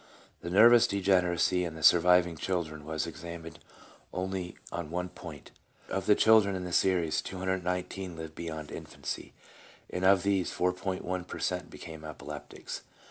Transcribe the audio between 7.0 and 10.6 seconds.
219 lived beyond infancy, and of these